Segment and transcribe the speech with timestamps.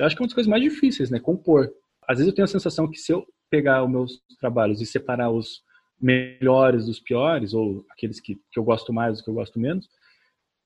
[0.00, 1.20] Eu acho que é uma das coisas mais difíceis, né?
[1.20, 1.70] Compor.
[2.08, 5.30] Às vezes eu tenho a sensação que se eu pegar os meus trabalhos e separar
[5.30, 5.60] os
[6.00, 9.86] melhores dos piores, ou aqueles que, que eu gosto mais, os que eu gosto menos,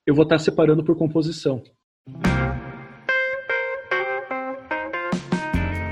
[0.07, 1.61] eu vou estar separando por composição.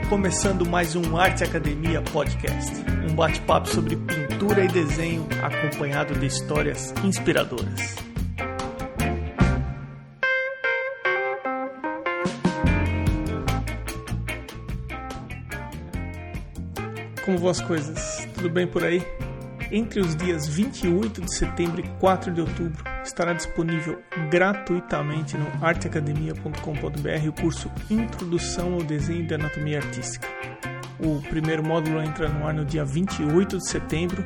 [0.09, 2.73] Começando mais um Arte Academia Podcast,
[3.11, 8.12] um bate-papo sobre pintura e desenho acompanhado de histórias inspiradoras.
[17.33, 18.29] Como vão as coisas?
[18.35, 19.03] Tudo bem por aí?
[19.71, 27.29] Entre os dias 28 de setembro e 4 de outubro estará disponível gratuitamente no arteacademia.com.br
[27.29, 30.29] o curso Introdução ao Desenho de Anatomia Artística.
[31.01, 34.23] O primeiro módulo entra no ar no dia 28 de setembro,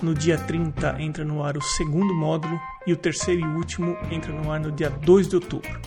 [0.00, 4.32] no dia 30 entra no ar o segundo módulo e o terceiro e último entra
[4.32, 5.78] no ar no dia 2 de outubro.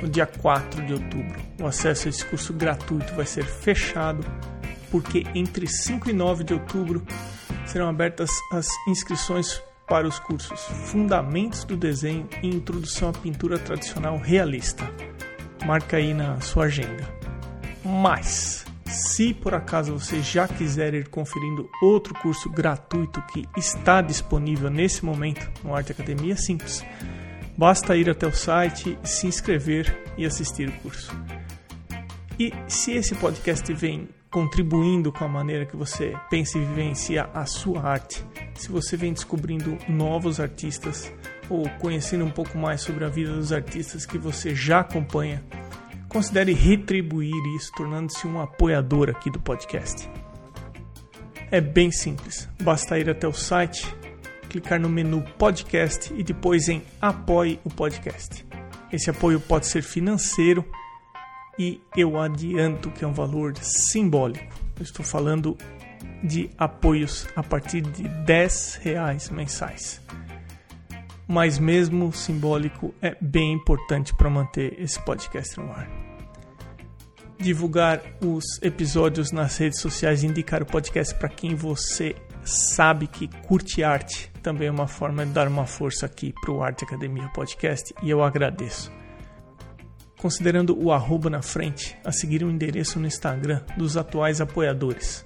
[0.00, 4.24] No dia 4 de outubro, o acesso a esse curso gratuito vai ser fechado
[4.94, 7.04] porque entre 5 e 9 de outubro
[7.66, 14.16] serão abertas as inscrições para os cursos Fundamentos do Desenho e Introdução à Pintura Tradicional
[14.18, 14.88] Realista.
[15.66, 17.12] Marca aí na sua agenda.
[17.84, 24.70] Mas, se por acaso você já quiser ir conferindo outro curso gratuito que está disponível
[24.70, 26.84] nesse momento no Arte Academia, simples.
[27.58, 31.12] Basta ir até o site, se inscrever e assistir o curso.
[32.38, 37.46] E se esse podcast vem contribuindo com a maneira que você pensa e vivencia a
[37.46, 41.12] sua arte, se você vem descobrindo novos artistas
[41.48, 45.40] ou conhecendo um pouco mais sobre a vida dos artistas que você já acompanha,
[46.08, 50.10] considere retribuir isso tornando-se um apoiador aqui do podcast.
[51.48, 53.86] É bem simples, basta ir até o site,
[54.48, 58.44] clicar no menu podcast e depois em apoie o podcast.
[58.92, 60.64] Esse apoio pode ser financeiro
[61.58, 64.54] e eu adianto que é um valor simbólico.
[64.76, 65.56] Eu estou falando
[66.22, 70.00] de apoios a partir de 10 reais mensais.
[71.26, 75.88] Mas mesmo simbólico é bem importante para manter esse podcast no ar.
[77.38, 82.14] Divulgar os episódios nas redes sociais e indicar o podcast para quem você
[82.44, 86.62] sabe que curte arte também é uma forma de dar uma força aqui para o
[86.62, 88.92] Arte Academia Podcast e eu agradeço
[90.24, 95.22] considerando o arroba na frente, a seguir o endereço no Instagram dos atuais apoiadores.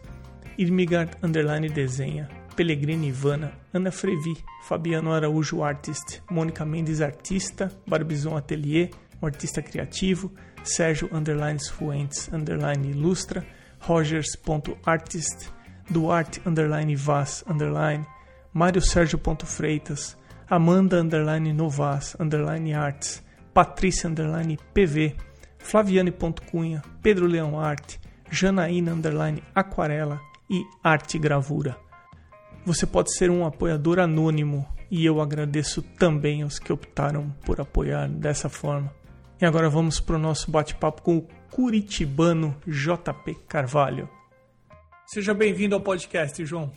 [0.59, 8.91] Irmigard Underline Desenha, Pellegrini Ivana, Ana Frevi, Fabiano Araújo Artist, Mônica Mendes Artista, Barbizon Atelier,
[9.23, 10.33] um artista criativo,
[10.65, 13.47] Sérgio Underline Fuentes Underline Ilustra,
[13.79, 15.53] Rogers.artist,
[15.89, 18.05] Duarte Underline Vaz Underline,
[18.53, 20.17] Mário Sérgio Freitas,
[20.51, 23.23] Amanda Underline Novas Underline Arts,
[23.53, 25.17] Patrícia underline PV,
[25.59, 26.13] Flaviane
[26.51, 28.01] Cunha, Pedro Leão Arte,
[28.31, 30.21] Janaína underline Aquarela
[30.51, 31.77] e Arte Gravura.
[32.65, 38.09] Você pode ser um apoiador anônimo e eu agradeço também aos que optaram por apoiar
[38.09, 38.93] dessa forma.
[39.41, 44.09] E agora vamos para o nosso bate-papo com o curitibano JP Carvalho.
[45.07, 46.73] Seja bem-vindo ao podcast, João.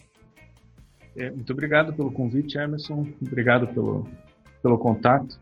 [1.17, 3.07] É, muito obrigado pelo convite, Emerson.
[3.21, 4.07] Obrigado pelo,
[4.61, 5.40] pelo contato.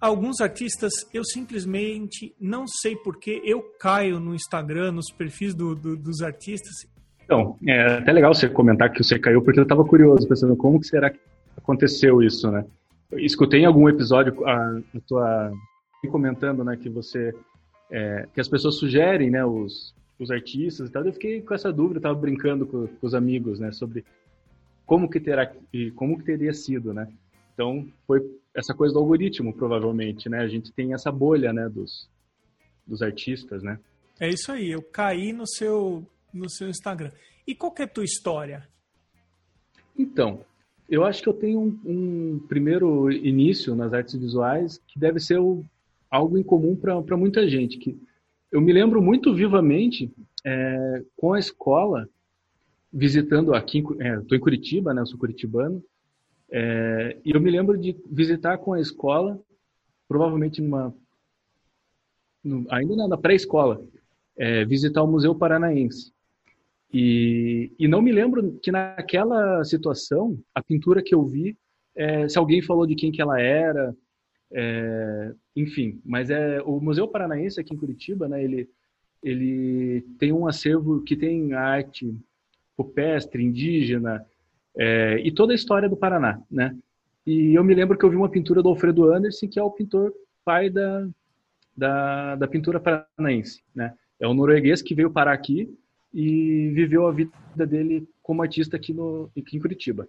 [0.00, 5.96] Alguns artistas eu simplesmente não sei porque eu caio no Instagram, nos perfis do, do,
[5.96, 6.88] dos artistas.
[7.22, 10.80] Então, é até legal você comentar que você caiu, porque eu estava curioso, pensando como
[10.80, 11.20] que será que
[11.56, 12.64] aconteceu isso, né?
[13.10, 15.52] Eu escutei em algum episódio a, a tua
[16.08, 17.34] comentando, né, que você
[17.90, 21.04] é, que as pessoas sugerem, né, os, os artistas e tal.
[21.04, 24.04] Eu fiquei com essa dúvida, estava brincando com, com, os amigos, né, sobre
[24.86, 27.08] como que terá e como que teria sido, né?
[27.52, 28.20] Então foi
[28.54, 30.38] essa coisa do algoritmo, provavelmente, né?
[30.38, 32.08] A gente tem essa bolha, né, dos,
[32.86, 33.78] dos artistas, né?
[34.18, 37.10] É isso aí, eu caí no seu, no seu Instagram.
[37.46, 38.68] E qual que é a tua história?
[39.96, 40.44] Então,
[40.88, 45.38] eu acho que eu tenho um, um primeiro início nas artes visuais que deve ser
[45.38, 45.64] o,
[46.10, 47.78] algo incomum para muita gente.
[47.78, 47.96] Que
[48.50, 50.12] eu me lembro muito vivamente
[50.44, 52.08] é, com a escola,
[52.92, 55.00] visitando aqui, estou é, em Curitiba, né?
[55.00, 55.82] Eu sou curitibano,
[56.50, 59.40] é, e eu me lembro de visitar com a escola,
[60.08, 60.94] provavelmente numa,
[62.42, 63.84] no, ainda na pré-escola,
[64.36, 66.12] é, visitar o Museu Paranaense.
[66.92, 71.56] E, e não me lembro que naquela situação, a pintura que eu vi,
[71.94, 73.94] é, se alguém falou de quem que ela era,
[74.52, 76.00] é, enfim.
[76.04, 78.42] Mas é o Museu Paranaense aqui em Curitiba, né?
[78.42, 78.68] Ele
[79.22, 82.16] ele tem um acervo que tem arte
[82.76, 84.24] rupestre, indígena,
[84.76, 86.76] é, e toda a história do Paraná, né?
[87.26, 89.70] E eu me lembro que eu vi uma pintura do Alfredo Anderson, que é o
[89.70, 90.12] pintor
[90.44, 91.08] pai da,
[91.76, 93.94] da, da pintura paranaense, né?
[94.18, 95.72] É um norueguês que veio parar aqui
[96.12, 100.08] e viveu a vida dele como artista aqui, no, aqui em Curitiba.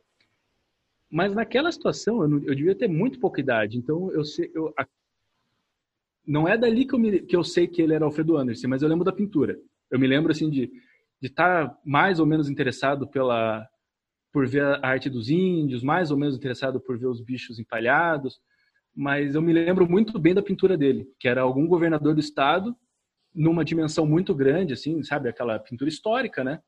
[1.09, 4.73] Mas naquela situação, eu, não, eu devia ter muito pouca idade, então eu sei, eu,
[4.77, 4.87] a,
[6.25, 8.81] não é dali que eu, me, que eu sei que ele era Alfredo Anderson, mas
[8.81, 9.59] eu lembro da pintura.
[9.89, 10.71] Eu me lembro assim de
[11.21, 13.67] de estar tá mais ou menos interessado pela
[14.31, 18.39] por ver a arte dos índios, mais ou menos interessado por ver os bichos empalhados,
[18.95, 22.75] mas eu me lembro muito bem da pintura dele, que era algum governador do estado
[23.33, 26.61] numa dimensão muito grande, assim, sabe, aquela pintura histórica, né?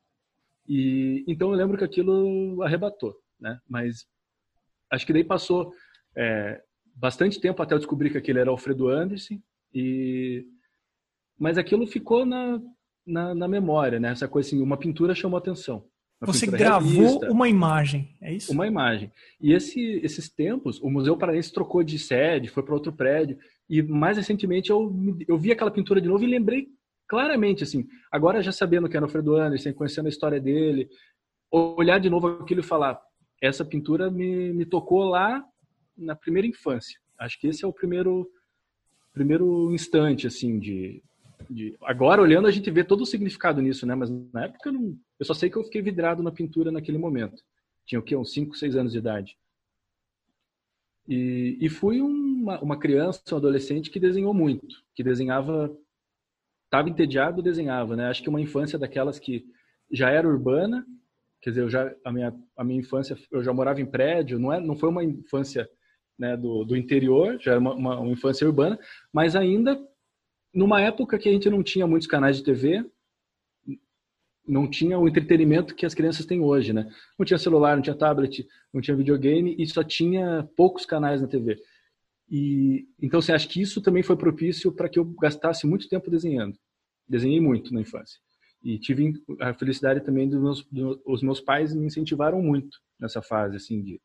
[0.66, 3.58] E então eu lembro que aquilo arrebatou, né?
[3.68, 4.06] Mas
[4.90, 5.72] acho que daí passou
[6.16, 6.62] é,
[6.94, 9.38] bastante tempo até eu descobrir que aquele era Alfredo Anderson
[9.72, 10.46] e
[11.38, 12.60] mas aquilo ficou na,
[13.04, 14.10] na, na memória, né?
[14.10, 15.84] Essa coisa assim, uma pintura chamou atenção.
[16.20, 18.52] Você gravou uma imagem, é isso?
[18.52, 19.12] Uma imagem.
[19.40, 23.38] E esse, esses tempos, o Museu Paraense trocou de sede, foi para outro prédio,
[23.68, 24.94] e mais recentemente eu,
[25.26, 26.68] eu vi aquela pintura de novo e lembrei
[27.06, 30.88] claramente, assim, agora já sabendo que era o Alfredo Anderson, conhecendo a história dele,
[31.50, 33.00] olhar de novo aquilo e falar,
[33.40, 35.44] essa pintura me, me tocou lá
[35.96, 36.98] na primeira infância.
[37.18, 38.28] Acho que esse é o primeiro
[39.12, 41.00] primeiro instante, assim, de,
[41.50, 43.94] de, agora olhando a gente vê todo o significado nisso, né?
[43.94, 46.98] Mas na época eu, não, eu só sei que eu fiquei vidrado na pintura naquele
[46.98, 47.42] momento.
[47.86, 48.16] Tinha o quê?
[48.16, 49.36] Uns 5, 6 anos de idade.
[51.06, 55.76] E, e fui uma, uma criança, um adolescente que desenhou muito, que desenhava,
[56.64, 58.08] estava entediado, desenhava, né?
[58.08, 59.44] Acho que uma infância daquelas que
[59.90, 60.86] já era urbana,
[61.42, 64.52] quer dizer, eu já a minha a minha infância eu já morava em prédio, não
[64.52, 65.68] é, não foi uma infância
[66.18, 68.78] né, do, do interior, já era uma, uma, uma infância urbana,
[69.12, 69.78] mas ainda
[70.54, 72.84] numa época que a gente não tinha muitos canais de TV,
[74.46, 76.88] não tinha o entretenimento que as crianças têm hoje, né?
[77.18, 81.26] Não tinha celular, não tinha tablet, não tinha videogame e só tinha poucos canais na
[81.26, 81.58] TV.
[82.28, 86.10] E então você acha que isso também foi propício para que eu gastasse muito tempo
[86.10, 86.58] desenhando.
[87.08, 88.18] Desenhei muito na infância.
[88.62, 90.64] E tive a felicidade também dos meus,
[91.04, 94.00] dos meus pais me incentivaram muito nessa fase assim de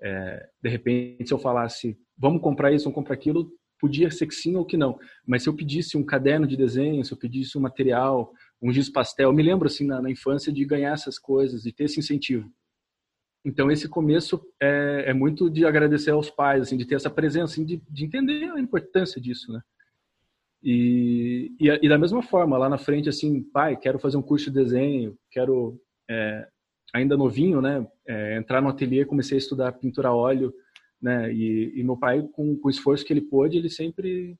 [0.00, 4.34] é, de repente se eu falasse vamos comprar isso, vamos comprar aquilo, podia ser que
[4.34, 4.98] sim ou que não.
[5.26, 8.88] Mas se eu pedisse um caderno de desenho, se eu pedisse um material, um giz
[8.88, 11.98] pastel, eu me lembro assim na, na infância de ganhar essas coisas, de ter esse
[11.98, 12.50] incentivo.
[13.44, 17.52] Então esse começo é, é, muito de agradecer aos pais, assim, de ter essa presença,
[17.52, 19.60] assim, de, de entender a importância disso, né?
[20.62, 24.50] E, e, e, da mesma forma, lá na frente, assim, pai, quero fazer um curso
[24.50, 25.80] de desenho, quero,
[26.10, 26.48] é,
[26.92, 30.52] ainda novinho, né, é, entrar no ateliê, comecei a estudar pintura a óleo,
[31.00, 31.32] né?
[31.32, 34.36] E, e meu pai, com, com, o esforço que ele pôde, ele sempre,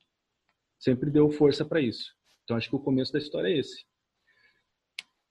[0.78, 2.14] sempre deu força para isso.
[2.44, 3.84] Então acho que o começo da história é esse.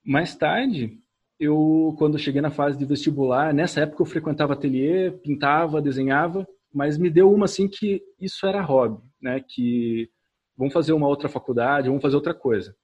[0.04, 0.98] Mais tarde,
[1.38, 6.98] eu quando cheguei na fase de vestibular, nessa época eu frequentava ateliê, pintava, desenhava, mas
[6.98, 9.40] me deu uma assim que isso era hobby, né?
[9.40, 10.10] Que
[10.56, 12.76] vamos fazer uma outra faculdade, vamos fazer outra coisa.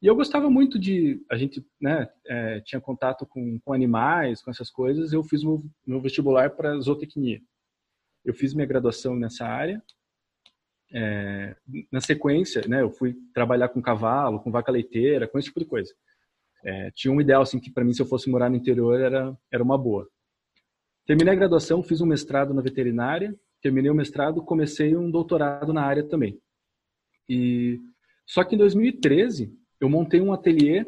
[0.00, 1.24] E eu gostava muito de.
[1.30, 5.12] A gente né, é, tinha contato com, com animais, com essas coisas.
[5.12, 7.40] Eu fiz meu, meu vestibular para zootecnia
[8.24, 9.82] eu fiz minha graduação nessa área.
[10.92, 11.56] É,
[11.90, 15.66] na sequência, né, eu fui trabalhar com cavalo, com vaca leiteira, com esse tipo de
[15.66, 15.92] coisa.
[16.64, 19.36] É, tinha um ideal assim que para mim se eu fosse morar no interior era
[19.52, 20.08] era uma boa.
[21.06, 25.82] Terminei a graduação, fiz um mestrado na veterinária, terminei o mestrado, comecei um doutorado na
[25.82, 26.40] área também.
[27.28, 27.78] E
[28.26, 30.86] só que em 2013 eu montei um ateliê.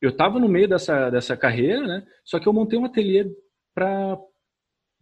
[0.00, 2.06] Eu estava no meio dessa dessa carreira, né?
[2.24, 3.30] Só que eu montei um ateliê
[3.72, 4.18] para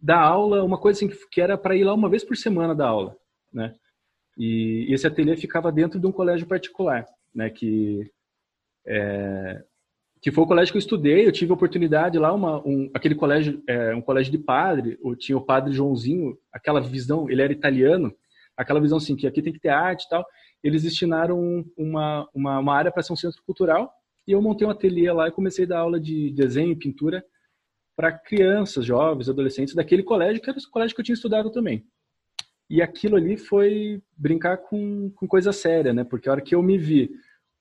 [0.01, 2.87] dar aula, uma coisa assim que era para ir lá uma vez por semana dar
[2.87, 3.15] aula,
[3.53, 3.73] né?
[4.37, 7.49] E esse ateliê ficava dentro de um colégio particular, né?
[7.49, 8.09] Que
[8.87, 9.63] é,
[10.21, 11.27] que foi o colégio que eu estudei.
[11.27, 14.97] Eu tive a oportunidade lá, uma, um, aquele colégio, é, um colégio de padre.
[15.03, 17.29] Eu tinha o padre Joãozinho, aquela visão.
[17.29, 18.13] Ele era italiano,
[18.55, 20.25] aquela visão assim que aqui tem que ter arte e tal.
[20.63, 23.91] Eles destinaram uma uma, uma área para ser um centro cultural
[24.27, 27.23] e eu montei um ateliê lá e comecei a dar aula de desenho e pintura
[27.95, 31.85] para crianças, jovens, adolescentes daquele colégio, que era o colégio que eu tinha estudado também.
[32.69, 36.03] E aquilo ali foi brincar com, com coisa séria, né?
[36.03, 37.11] Porque a hora que eu me vi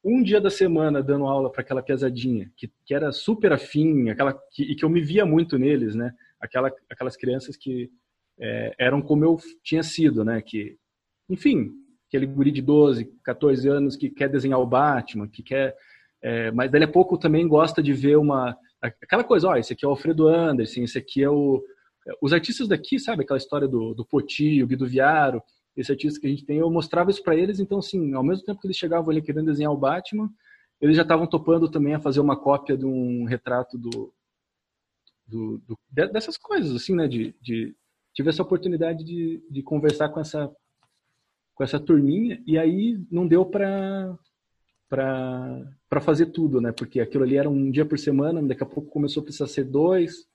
[0.05, 4.33] um dia da semana dando aula para aquela pesadinha, que, que era super afim, aquela
[4.53, 6.13] que, e que eu me via muito neles, né?
[6.41, 7.91] Aquela, aquelas crianças que
[8.39, 10.41] é, eram como eu tinha sido, né?
[10.41, 10.79] Que,
[11.29, 11.73] enfim,
[12.09, 15.77] aquele guri de 12, 14 anos que quer desenhar o Batman, que quer...
[16.23, 19.85] É, mas dali a pouco também gosta de ver uma aquela coisa, ó, esse aqui
[19.85, 21.63] é o Alfredo Anderson, esse aqui é o...
[22.21, 25.43] Os artistas daqui, sabe, aquela história do, do Poti, o Guido Viaro,
[25.77, 28.45] esse artista que a gente tem, eu mostrava isso para eles, então, assim, ao mesmo
[28.45, 30.31] tempo que eles chegavam ali querendo desenhar o Batman,
[30.81, 34.13] eles já estavam topando também a fazer uma cópia de um retrato do,
[35.27, 37.75] do, do dessas coisas, assim, né, de, de
[38.15, 40.51] tive essa oportunidade de, de conversar com essa
[41.55, 44.19] com essa turminha e aí não deu para
[44.91, 46.73] para fazer tudo, né?
[46.73, 49.65] Porque aquilo ali era um dia por semana, daqui a pouco começou a precisar ser
[49.65, 50.29] dois.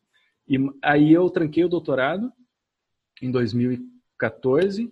[0.48, 2.32] E aí eu tranquei o doutorado
[3.22, 4.90] em 2014.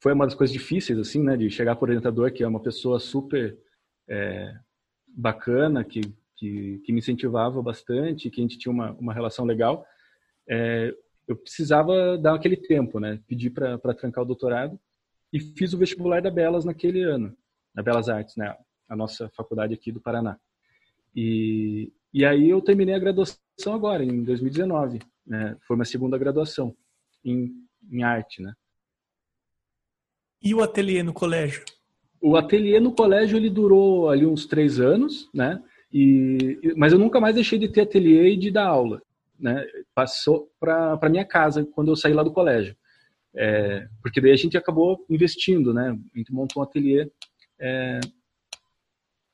[0.00, 1.38] Foi uma das coisas difíceis, assim, né?
[1.38, 3.58] De chegar para o orientador, que é uma pessoa super
[4.06, 4.54] é,
[5.06, 6.02] bacana, que,
[6.36, 9.86] que, que, me incentivava bastante, que a gente tinha uma, uma relação legal.
[10.46, 10.94] É,
[11.26, 13.18] eu precisava dar aquele tempo, né?
[13.26, 14.78] Pedi para trancar o doutorado
[15.32, 17.34] e fiz o vestibular da Belas naquele ano
[17.74, 18.54] na Belas Artes, né?
[18.88, 20.38] A nossa faculdade aqui do Paraná.
[21.14, 25.00] E, e aí eu terminei a graduação agora, em 2019.
[25.26, 25.56] Né?
[25.66, 26.74] Foi uma segunda graduação
[27.24, 27.52] em,
[27.90, 28.54] em arte, né?
[30.42, 31.64] E o ateliê no colégio?
[32.20, 35.62] O ateliê no colégio ele durou ali uns três anos, né?
[35.92, 39.00] E, mas eu nunca mais deixei de ter ateliê e de dar aula,
[39.38, 39.64] né?
[39.94, 42.76] Passou para minha casa quando eu saí lá do colégio,
[43.34, 45.96] é, porque daí a gente acabou investindo, né?
[46.14, 47.10] A gente montou um ateliê
[47.60, 48.00] é,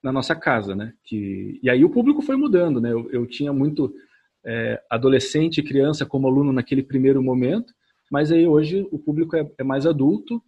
[0.02, 0.92] na nossa casa, né?
[1.04, 2.92] Que, e aí o público foi mudando, né?
[2.92, 3.94] Eu, eu tinha muito
[4.44, 7.72] é, adolescente e criança como aluno naquele primeiro momento,
[8.10, 10.42] mas aí hoje o público é, é mais adulto.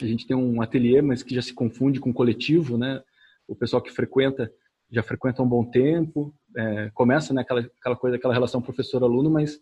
[0.00, 3.02] A gente tem um ateliê, mas que já se confunde com coletivo, né?
[3.46, 4.50] O pessoal que frequenta
[4.90, 9.60] já frequenta um bom tempo, é, começa né, aquela, aquela coisa, aquela relação professor-aluno, mas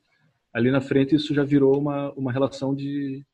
[0.52, 3.24] ali na frente isso já virou uma, uma relação de,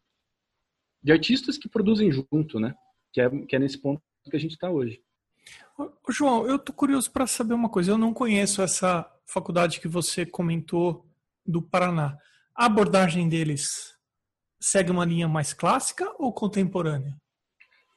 [1.03, 2.75] de artistas que produzem junto, né?
[3.15, 5.01] Que é, que é nesse ponto que a gente está hoje.
[6.09, 7.93] João, eu tô curioso para saber uma coisa.
[7.93, 11.07] Eu não conheço essa faculdade que você comentou
[11.47, 12.19] do Paraná.
[12.55, 13.95] A abordagem deles
[14.61, 17.17] segue uma linha mais clássica ou contemporânea?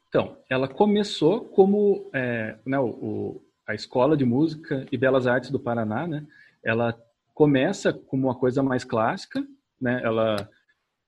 [0.09, 5.59] Então, ela começou como é, né, o, a Escola de Música e Belas Artes do
[5.59, 6.25] Paraná, né?
[6.63, 6.97] Ela
[7.33, 9.45] começa como uma coisa mais clássica,
[9.79, 10.01] né?
[10.03, 10.50] Ela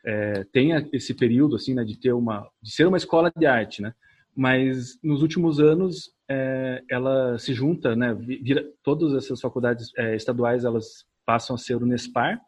[0.05, 3.81] é, tenha esse período assim, né, de ter uma, de ser uma escola de arte,
[3.81, 3.93] né?
[4.35, 8.13] Mas nos últimos anos é, ela se junta, né?
[8.13, 12.39] Vira, todas essas faculdades é, estaduais elas passam a ser o Nespar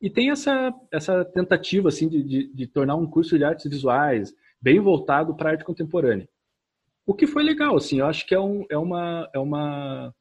[0.00, 4.34] e tem essa essa tentativa assim de, de, de tornar um curso de artes visuais
[4.60, 6.28] bem voltado para arte contemporânea.
[7.06, 10.14] O que foi legal, assim, eu acho que é, um, é uma é uma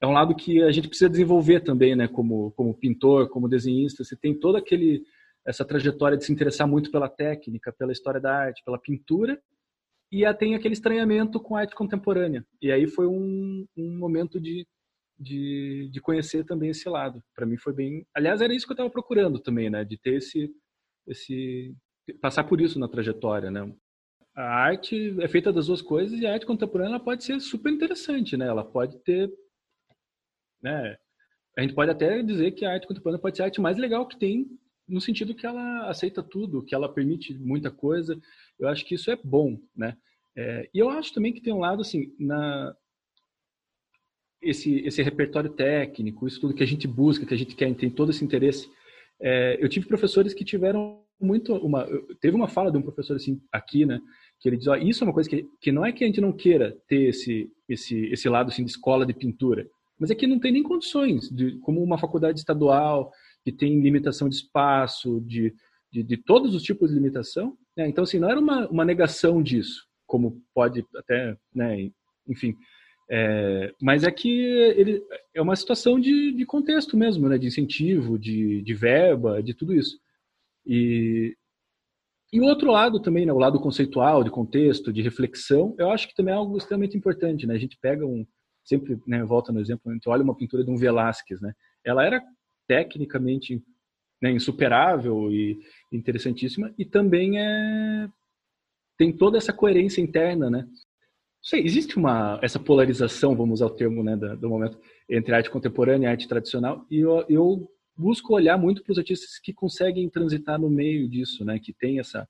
[0.00, 2.08] é um lado que a gente precisa desenvolver também, né?
[2.08, 5.04] Como como pintor, como desenhista, você tem todo aquele
[5.44, 9.40] essa trajetória de se interessar muito pela técnica, pela história da arte, pela pintura,
[10.10, 12.46] e tem aquele estranhamento com a arte contemporânea.
[12.60, 14.66] E aí foi um, um momento de,
[15.18, 17.22] de, de, conhecer também esse lado.
[17.34, 18.06] Para mim foi bem.
[18.14, 19.84] Aliás, era isso que eu estava procurando também, né?
[19.84, 20.54] De ter esse,
[21.06, 21.74] esse.
[22.20, 23.74] passar por isso na trajetória, né?
[24.34, 28.36] A arte é feita das duas coisas e a arte contemporânea pode ser super interessante,
[28.36, 28.46] né?
[28.46, 29.32] Ela pode ter.
[30.62, 30.96] Né?
[31.56, 34.06] A gente pode até dizer que a arte contemporânea pode ser a arte mais legal
[34.06, 34.46] que tem
[34.88, 38.20] no sentido que ela aceita tudo, que ela permite muita coisa.
[38.58, 39.96] Eu acho que isso é bom, né?
[40.36, 42.74] É, e eu acho também que tem um lado assim na
[44.40, 47.90] esse esse repertório técnico, isso tudo que a gente busca, que a gente quer, tem
[47.90, 48.68] todo esse interesse.
[49.20, 51.86] É, eu tive professores que tiveram muito uma
[52.20, 54.00] teve uma fala de um professor assim aqui, né?
[54.40, 56.20] Que ele diz, ó, isso é uma coisa que, que não é que a gente
[56.20, 60.26] não queira ter esse esse esse lado assim de escola de pintura, mas é que
[60.26, 63.12] não tem nem condições de como uma faculdade estadual
[63.44, 65.54] que tem limitação de espaço, de,
[65.90, 67.56] de, de todos os tipos de limitação.
[67.76, 67.88] Né?
[67.88, 71.90] Então, assim, não era uma, uma negação disso, como pode até, né,
[72.28, 72.56] enfim.
[73.10, 75.02] É, mas é que ele
[75.34, 79.74] é uma situação de, de contexto mesmo, né, de incentivo, de, de verba, de tudo
[79.74, 79.98] isso.
[80.64, 81.36] E,
[82.32, 86.08] e o outro lado também, né, o lado conceitual, de contexto, de reflexão, eu acho
[86.08, 87.46] que também é algo extremamente importante.
[87.46, 87.54] Né?
[87.54, 88.24] A gente pega um,
[88.64, 91.52] sempre né, volta no exemplo, a gente olha uma pintura de um Velázquez, né?
[91.84, 92.22] ela era
[92.66, 93.62] tecnicamente
[94.20, 95.58] né, insuperável e
[95.90, 98.08] interessantíssima, e também é,
[98.96, 100.66] tem toda essa coerência interna, né?
[101.42, 104.78] Sei, existe uma essa polarização, vamos usar o termo né, do, do momento,
[105.08, 109.38] entre arte contemporânea e arte tradicional, e eu, eu busco olhar muito para os artistas
[109.40, 111.58] que conseguem transitar no meio disso, né?
[111.58, 112.28] Que tem essa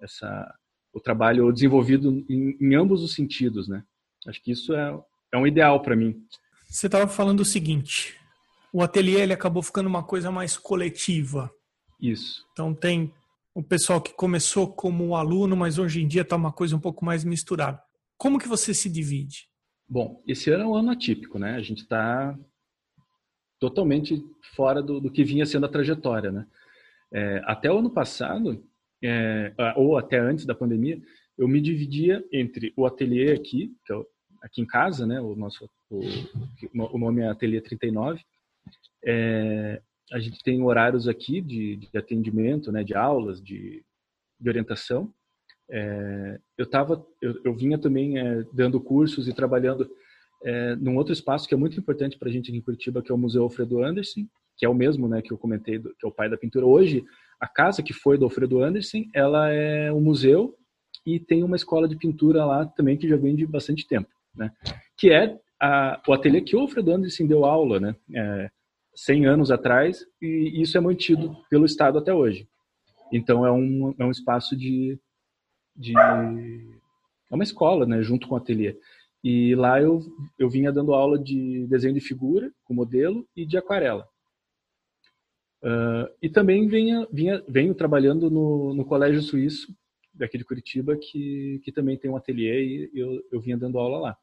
[0.00, 0.52] essa
[0.92, 3.82] o trabalho desenvolvido em, em ambos os sentidos, né?
[4.26, 5.00] Acho que isso é,
[5.32, 6.16] é um ideal para mim.
[6.68, 8.16] Você estava falando o seguinte:
[8.74, 11.48] o ateliê ele acabou ficando uma coisa mais coletiva.
[12.00, 12.44] Isso.
[12.50, 13.14] Então tem
[13.54, 17.04] o pessoal que começou como aluno, mas hoje em dia está uma coisa um pouco
[17.04, 17.80] mais misturada.
[18.18, 19.48] Como que você se divide?
[19.88, 21.54] Bom, esse ano é um ano atípico, né?
[21.54, 22.36] A gente está
[23.60, 24.20] totalmente
[24.56, 26.44] fora do, do, que vinha sendo a trajetória, né?
[27.12, 28.60] É, até o ano passado,
[29.00, 31.00] é, ou até antes da pandemia,
[31.38, 33.96] eu me dividia entre o ateliê aqui, que é
[34.42, 35.20] aqui em casa, né?
[35.20, 36.00] O nosso o,
[36.74, 38.20] o nome é Ateliê 39,
[39.06, 39.80] é,
[40.12, 43.84] a gente tem horários aqui de, de, atendimento, né, de aulas, de
[44.38, 45.12] de orientação.
[45.70, 49.88] É, eu tava, eu, eu vinha também é, dando cursos e trabalhando
[50.44, 53.10] é, num outro espaço que é muito importante para a gente aqui em Curitiba, que
[53.10, 56.04] é o Museu Alfredo Anderson, que é o mesmo, né, que eu comentei, do, que
[56.04, 56.66] é o pai da pintura.
[56.66, 57.02] Hoje,
[57.40, 60.54] a casa que foi do Alfredo Anderson, ela é um museu
[61.06, 64.52] e tem uma escola de pintura lá também que já vem de bastante tempo, né?
[64.96, 67.96] Que é a, o ateliê que o Alfredo Anderson deu aula, né?
[68.14, 68.50] É,
[68.94, 72.48] 100 anos atrás e isso é mantido pelo Estado até hoje.
[73.12, 74.98] Então é um, é um espaço de,
[75.76, 78.78] de é uma escola, né, junto com o ateliê.
[79.22, 80.00] E lá eu,
[80.38, 84.06] eu vinha dando aula de desenho de figura com modelo e de aquarela.
[85.62, 89.74] Uh, e também vinha, vinha, venho trabalhando no, no Colégio Suíço,
[90.12, 93.98] daqui de Curitiba, que, que também tem um ateliê e eu, eu vinha dando aula
[93.98, 94.18] lá.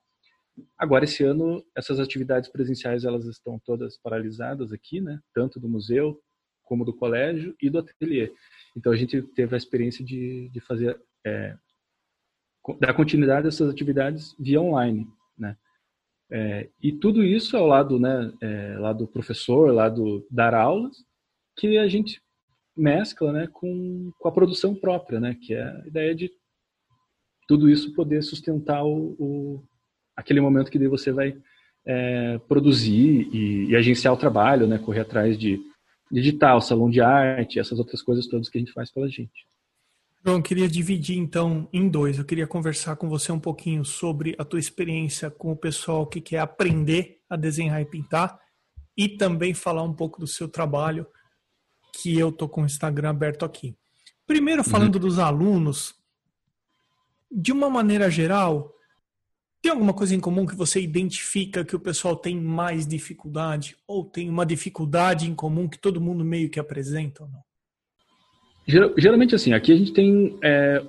[0.77, 5.19] Agora, esse ano, essas atividades presenciais elas estão todas paralisadas aqui, né?
[5.33, 6.21] tanto do museu,
[6.63, 8.31] como do colégio e do ateliê.
[8.75, 11.55] Então, a gente teve a experiência de, de fazer, é,
[12.79, 15.07] dar continuidade a essas atividades via online.
[15.37, 15.57] Né?
[16.29, 21.03] É, e tudo isso ao lado, né, é, do professor, lá do dar aulas,
[21.57, 22.21] que a gente
[22.75, 26.31] mescla né, com, com a produção própria, né, que é a ideia de
[27.47, 29.61] tudo isso poder sustentar o
[30.15, 31.35] aquele momento que daí você vai
[31.85, 35.59] é, produzir e, e, agenciar o trabalho, né, correr atrás de,
[36.13, 39.47] edital, salão de arte, essas outras coisas todas que a gente faz pela gente.
[40.23, 42.17] João, eu queria dividir então em dois.
[42.17, 46.21] Eu queria conversar com você um pouquinho sobre a tua experiência com o pessoal que
[46.21, 48.39] quer aprender a desenhar e pintar
[48.95, 51.07] e também falar um pouco do seu trabalho
[51.93, 53.75] que eu tô com o Instagram aberto aqui.
[54.27, 55.01] Primeiro, falando uhum.
[55.01, 55.95] dos alunos,
[57.31, 58.73] de uma maneira geral,
[59.61, 63.75] tem alguma coisa em comum que você identifica que o pessoal tem mais dificuldade?
[63.87, 67.41] Ou tem uma dificuldade em comum que todo mundo meio que apresenta ou não?
[68.97, 70.37] Geralmente, assim, aqui a gente tem.
[70.43, 70.83] É,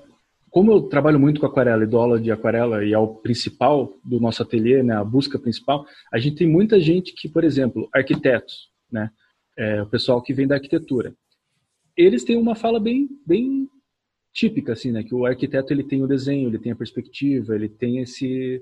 [0.49, 3.93] como eu trabalho muito com aquarela e dou aula de aquarela e é o principal
[4.03, 7.89] do nosso ateliê, né, a busca principal, a gente tem muita gente que, por exemplo,
[7.93, 9.09] arquitetos, né?
[9.57, 11.15] é, o pessoal que vem da arquitetura.
[11.95, 13.67] Eles têm uma fala bem, bem
[14.33, 15.03] típica, assim, né?
[15.03, 18.61] Que o arquiteto ele tem o desenho, ele tem a perspectiva, ele tem esse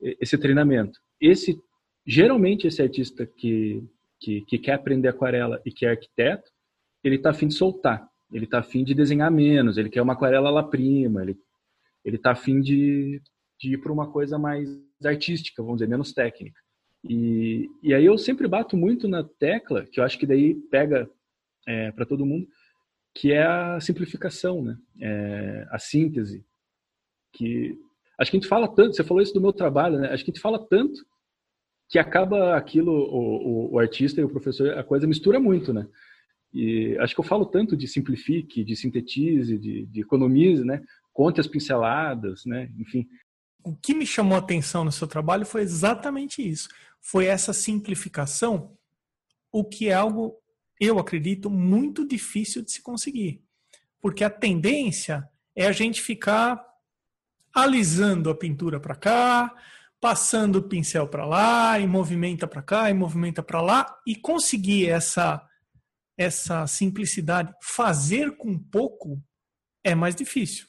[0.00, 0.98] esse treinamento.
[1.20, 1.58] Esse
[2.06, 3.82] geralmente esse artista que
[4.20, 6.50] que, que quer aprender aquarela e que é arquiteto,
[7.02, 10.50] ele está afim de soltar, ele está afim de desenhar menos, ele quer uma aquarela
[10.50, 11.36] lá prima, ele
[12.04, 13.20] ele está afim de,
[13.58, 14.68] de ir para uma coisa mais
[15.04, 16.58] artística, vamos dizer, menos técnica.
[17.04, 21.10] E, e aí eu sempre bato muito na tecla, que eu acho que daí pega
[21.66, 22.46] é, para todo mundo,
[23.14, 24.76] que é a simplificação, né?
[25.00, 26.44] É, a síntese.
[27.32, 27.78] Que
[28.18, 30.12] acho que a gente fala tanto, você falou isso do meu trabalho, né?
[30.12, 31.04] Acho que a gente fala tanto
[31.88, 35.86] que acaba aquilo, o, o, o artista e o professor, a coisa mistura muito, né?
[36.52, 40.82] E acho que eu falo tanto de simplifique, de sintetize, de, de economize, né?
[41.12, 42.70] Conte as pinceladas, né?
[42.78, 43.08] Enfim.
[43.62, 46.68] O que me chamou a atenção no seu trabalho foi exatamente isso
[47.00, 48.76] foi essa simplificação,
[49.50, 50.36] o que é algo,
[50.80, 53.44] eu acredito, muito difícil de se conseguir.
[54.00, 56.64] Porque a tendência é a gente ficar
[57.52, 59.54] alisando a pintura para cá,
[60.00, 64.88] passando o pincel para lá, e movimenta para cá, e movimenta para lá, e conseguir
[64.88, 65.46] essa
[66.16, 69.22] essa simplicidade, fazer com pouco
[69.82, 70.66] é mais difícil.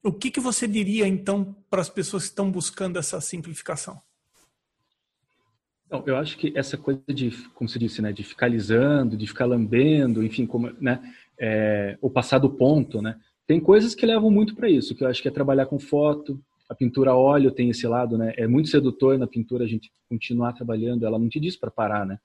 [0.00, 4.00] O que, que você diria então para as pessoas que estão buscando essa simplificação?
[6.06, 9.44] Eu acho que essa coisa de, como se disse, né, de ficar alisando, de ficar
[9.44, 11.00] lambendo, enfim, como, né,
[11.38, 13.16] é, o passar do ponto, né,
[13.46, 16.40] tem coisas que levam muito para isso, que eu acho que é trabalhar com foto,
[16.68, 19.92] a pintura a óleo tem esse lado, né, é muito sedutor na pintura a gente
[20.08, 22.18] continuar trabalhando, ela não te diz para parar, né,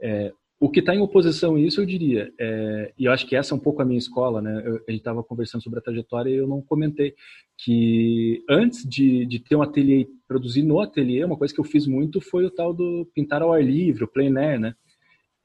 [0.00, 3.36] é, o que está em oposição a isso, eu diria, é, e eu acho que
[3.36, 4.60] essa é um pouco a minha escola, né?
[4.64, 7.14] Eu, a gente estava conversando sobre a trajetória e eu não comentei
[7.56, 11.86] que antes de, de ter um ateliê, produzir no ateliê, uma coisa que eu fiz
[11.86, 14.74] muito foi o tal do pintar ao ar livre, o plein air, né?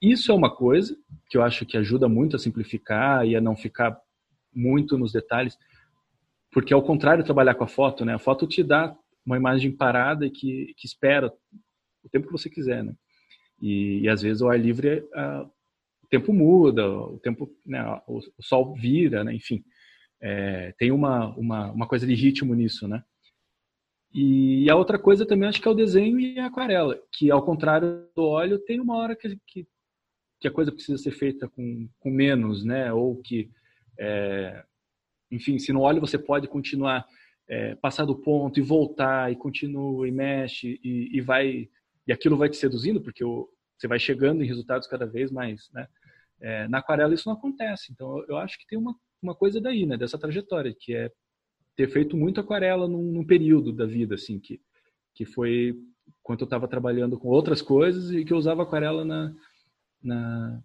[0.02, 0.96] Isso é uma coisa
[1.30, 3.96] que eu acho que ajuda muito a simplificar e a não ficar
[4.52, 5.56] muito nos detalhes,
[6.50, 8.14] porque ao contrário trabalhar com a foto, né?
[8.14, 11.32] A foto te dá uma imagem parada que, que espera
[12.02, 12.94] o tempo que você quiser, né?
[13.64, 15.08] E, e às vezes o ar livre,
[16.02, 19.64] o tempo muda, o tempo, né, o, o, sol vira, né, enfim.
[20.20, 23.02] É, tem uma, uma, uma coisa de ritmo nisso, né?
[24.12, 27.42] E a outra coisa também acho que é o desenho e a aquarela, que ao
[27.42, 29.66] contrário do óleo, tem uma hora que, que,
[30.38, 32.92] que a coisa precisa ser feita com, com menos, né?
[32.92, 33.50] Ou que,
[33.98, 34.62] é,
[35.30, 37.06] enfim, se no óleo você pode continuar
[37.48, 41.68] é, passar do ponto e voltar e continua e mexe e, e vai
[42.06, 45.68] e aquilo vai te seduzindo porque o, você vai chegando em resultados cada vez mais,
[45.72, 45.86] né?
[46.40, 47.92] É, na aquarela isso não acontece.
[47.92, 49.96] Então eu, acho que tem uma, uma coisa daí, né?
[49.96, 51.10] Dessa trajetória, que é
[51.76, 54.60] ter feito muito aquarela num, num período da vida, assim, que,
[55.14, 55.74] que foi
[56.22, 59.34] quando eu estava trabalhando com outras coisas e que eu usava aquarela na,
[60.02, 60.62] na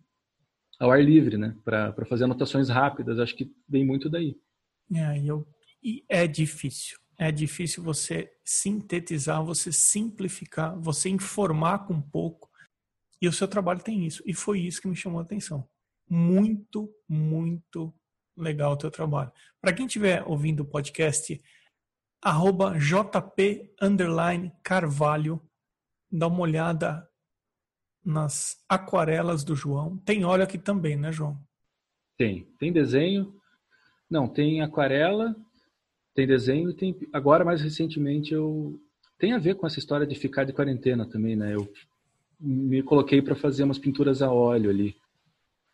[0.79, 1.55] ao ar livre, né?
[1.63, 3.19] Para fazer anotações rápidas.
[3.19, 4.35] Acho que vem muito daí.
[4.93, 5.47] É, eu,
[5.83, 6.97] e é difícil.
[7.17, 12.48] É difícil você sintetizar, você simplificar, você informar com pouco.
[13.21, 14.23] E o seu trabalho tem isso.
[14.25, 15.67] E foi isso que me chamou a atenção.
[16.09, 17.93] Muito, muito
[18.35, 19.31] legal o teu trabalho.
[19.61, 21.41] Para quem estiver ouvindo o podcast,
[22.21, 23.73] arroba jp
[24.63, 25.41] Carvalho,
[26.11, 27.07] dá uma olhada
[28.03, 29.97] nas aquarelas do João.
[29.97, 31.37] Tem óleo aqui também, né, João?
[32.17, 32.47] Tem.
[32.57, 33.35] Tem desenho.
[34.09, 35.35] Não, tem aquarela,
[36.15, 36.97] tem desenho e tem.
[37.13, 38.81] Agora, mais recentemente, eu.
[39.17, 41.53] Tem a ver com essa história de ficar de quarentena também, né?
[41.53, 41.71] Eu
[42.39, 44.95] me coloquei para fazer umas pinturas a óleo ali.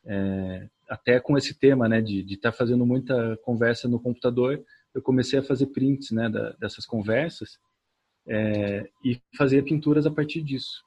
[0.06, 5.02] É, até com esse tema, né, de estar tá fazendo muita conversa no computador, eu
[5.02, 7.60] comecei a fazer prints, né, da, dessas conversas
[8.28, 10.84] é, e fazer pinturas a partir disso.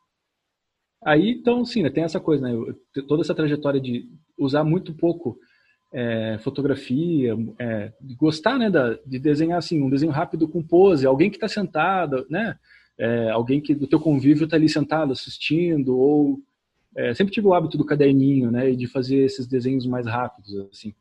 [1.04, 2.74] Aí, então, sim, né, tem essa coisa, né, eu,
[3.06, 5.38] toda essa trajetória de usar muito pouco
[5.92, 11.30] é, fotografia, é, gostar, né, da, de desenhar assim, um desenho rápido com pose, alguém
[11.30, 12.58] que está sentado, né,
[12.98, 16.42] é, alguém que do teu convívio está ali sentado assistindo ou
[16.96, 20.52] é, sempre tive o hábito do caderninho, né, e de fazer esses desenhos mais rápidos,
[20.72, 20.92] assim.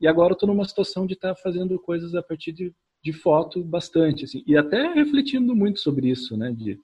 [0.00, 3.12] E agora eu estou numa situação de estar tá fazendo coisas a partir de, de
[3.12, 6.80] foto bastante, assim, e até refletindo muito sobre isso, né, de,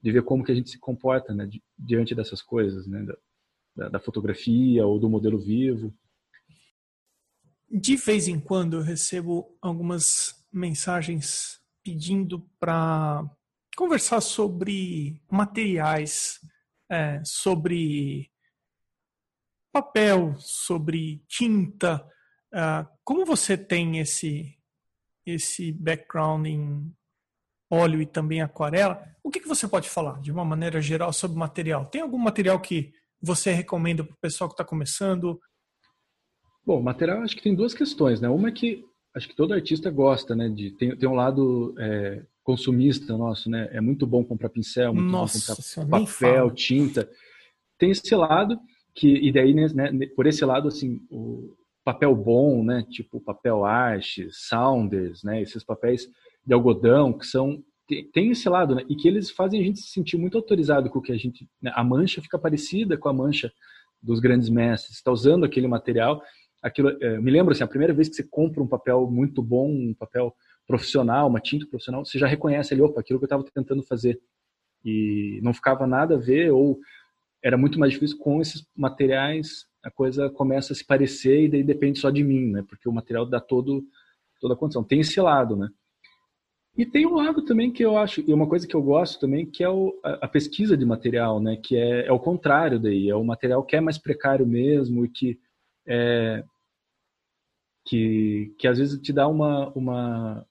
[0.00, 3.04] de ver como que a gente se comporta, né, di, diante dessas coisas, né,
[3.74, 5.92] da, da, fotografia ou do modelo vivo.
[7.68, 13.28] De vez em quando eu recebo algumas mensagens pedindo para
[13.80, 16.38] conversar sobre materiais
[16.92, 18.30] é, sobre
[19.72, 22.06] papel, sobre tinta.
[22.52, 24.54] Uh, como você tem esse
[25.24, 26.94] esse background em
[27.70, 31.38] óleo e também aquarela, o que, que você pode falar de uma maneira geral sobre
[31.38, 31.86] material?
[31.86, 35.40] Tem algum material que você recomenda para o pessoal que está começando?
[36.66, 38.28] Bom, material acho que tem duas questões, né?
[38.28, 40.50] Uma é que acho que todo artista gosta, né?
[40.50, 43.68] De tem, tem um lado é, consumista nosso, né?
[43.70, 47.08] É muito bom comprar pincel, muito Nossa, bom comprar papel, tinta.
[47.78, 48.58] Tem esse lado
[48.92, 52.84] que e daí né, né, por esse lado assim o papel bom, né?
[52.90, 55.40] Tipo papel arte, Saunders, né?
[55.40, 56.08] Esses papéis
[56.44, 57.62] de algodão que são
[58.12, 58.84] tem esse lado, né?
[58.88, 61.48] E que eles fazem a gente se sentir muito autorizado com o que a gente.
[61.62, 61.72] Né?
[61.74, 63.52] A mancha fica parecida com a mancha
[64.02, 64.96] dos grandes mestres.
[64.96, 66.20] Está usando aquele material.
[66.62, 69.68] Aquilo, é, me lembro assim, a primeira vez que você compra um papel muito bom,
[69.68, 70.34] um papel
[70.66, 74.20] profissional, uma tinta profissional, você já reconhece ali, opa, aquilo que eu estava tentando fazer.
[74.84, 76.78] E não ficava nada a ver, ou
[77.42, 81.62] era muito mais difícil com esses materiais, a coisa começa a se parecer e daí
[81.62, 82.64] depende só de mim, né?
[82.68, 83.82] Porque o material dá todo,
[84.40, 84.84] toda a condição.
[84.84, 85.68] Tem esse lado, né?
[86.76, 89.44] E tem um lado também que eu acho, e uma coisa que eu gosto também,
[89.44, 91.56] que é o, a, a, pesquisa de material, né?
[91.56, 95.08] Que é, é o contrário daí, é o material que é mais precário mesmo e
[95.08, 95.38] que
[95.86, 96.44] é,
[97.84, 100.46] que, que às vezes te dá uma, uma,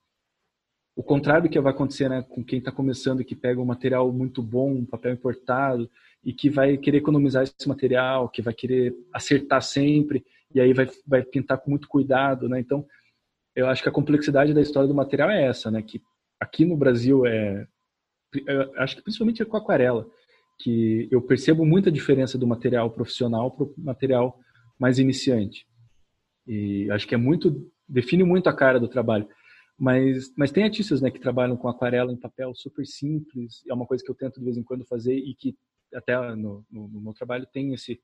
[0.99, 4.43] o contrário que vai acontecer né, com quem está começando que pega um material muito
[4.43, 5.89] bom, um papel importado,
[6.21, 10.89] e que vai querer economizar esse material, que vai querer acertar sempre, e aí vai,
[11.07, 12.49] vai pintar com muito cuidado.
[12.49, 12.59] Né?
[12.59, 12.85] Então,
[13.55, 15.81] eu acho que a complexidade da história do material é essa, né?
[15.81, 16.01] que
[16.37, 17.65] aqui no Brasil é.
[18.79, 20.05] acho que principalmente é com aquarela,
[20.59, 24.37] que eu percebo muita diferença do material profissional para o material
[24.77, 25.65] mais iniciante.
[26.45, 27.71] E acho que é muito.
[27.87, 29.29] define muito a cara do trabalho.
[29.79, 33.85] Mas, mas tem artistas né, que trabalham com aquarela em papel super simples, é uma
[33.85, 35.55] coisa que eu tento de vez em quando fazer e que
[35.93, 37.97] até no, no, no meu trabalho tem esse,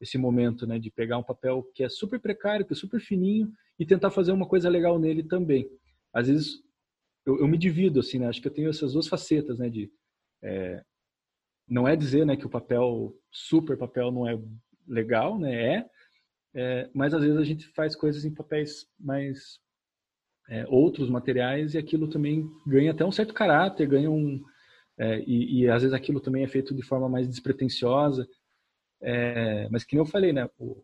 [0.00, 3.52] esse momento né, de pegar um papel que é super precário, que é super fininho
[3.76, 5.68] e tentar fazer uma coisa legal nele também.
[6.12, 6.62] Às vezes
[7.26, 9.90] eu, eu me divido, assim, né, acho que eu tenho essas duas facetas, né, de
[10.42, 10.80] é,
[11.68, 14.40] não é dizer né, que o papel, super papel não é
[14.86, 15.90] legal, né, é,
[16.54, 19.60] é, mas às vezes a gente faz coisas em papéis mais
[20.48, 24.42] é, outros materiais e aquilo também ganha até um certo caráter, ganha um
[24.98, 28.26] é, e, e, às vezes aquilo também é feito de forma mais despretensiosa.
[29.00, 30.48] É, mas que nem eu falei, né?
[30.58, 30.82] O,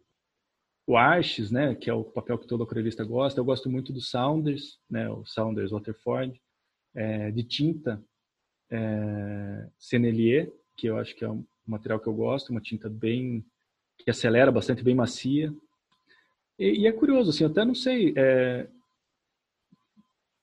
[0.86, 1.74] o Arches, né?
[1.74, 3.40] Que é o papel que todo aquarelista gosta.
[3.40, 5.08] Eu gosto muito do Saunders, né?
[5.08, 6.38] O Saunders Waterford,
[6.94, 8.02] é, de tinta
[8.70, 13.44] é, Sennelier, que eu acho que é um material que eu gosto, uma tinta bem
[13.98, 15.54] que acelera bastante, bem macia.
[16.58, 18.12] E, e é curioso, assim, eu até não sei.
[18.14, 18.68] É,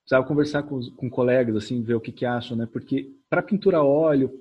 [0.09, 2.65] precisava conversar com, com colegas, assim, ver o que, que acham, né?
[2.65, 4.31] Porque para pintura a óleo,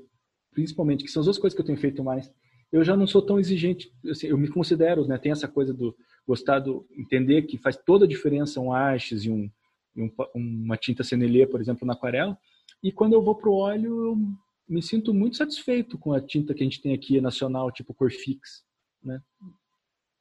[0.50, 2.32] principalmente, que são as duas coisas que eu tenho feito mais,
[2.72, 5.18] eu já não sou tão exigente, assim, eu me considero, né?
[5.18, 5.94] Tem essa coisa do
[6.26, 9.50] gostar do, entender que faz toda a diferença um arches e um,
[9.94, 12.38] um, uma tinta Sennelier, por exemplo, na aquarela.
[12.82, 14.18] E quando eu vou para o óleo, eu
[14.66, 18.64] me sinto muito satisfeito com a tinta que a gente tem aqui nacional, tipo Corfix,
[19.02, 19.20] né?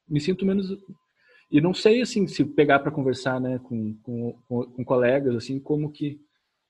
[0.06, 0.76] Me sinto menos
[1.50, 5.90] e não sei assim se pegar para conversar, né, com, com, com, colegas assim, como
[5.90, 6.20] que,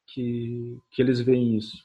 [0.07, 1.85] que que eles veem isso.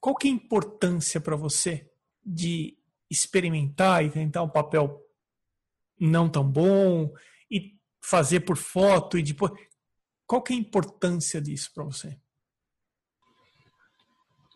[0.00, 1.88] Qual que é a importância para você
[2.24, 2.76] de
[3.08, 5.04] experimentar e tentar um papel
[5.98, 7.12] não tão bom
[7.50, 9.52] e fazer por foto e depois
[10.26, 12.16] qual que é a importância disso para você?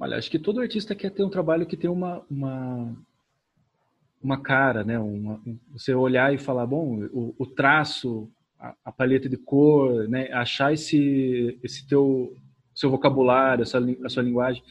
[0.00, 2.96] Olha, acho que todo artista quer ter um trabalho que tem uma, uma,
[4.24, 4.98] uma cara, né?
[4.98, 10.32] Uma, você olhar e falar, bom, o, o traço, a, a, paleta de cor, né?
[10.32, 12.34] Achar esse, esse teu
[12.74, 14.62] seu vocabulário, essa, a sua linguagem.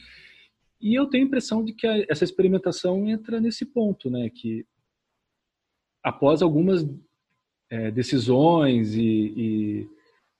[0.78, 4.28] E eu tenho a impressão de que a, essa experimentação entra nesse ponto, né?
[4.28, 4.66] Que
[6.02, 6.84] após algumas
[7.70, 9.88] é, decisões e, e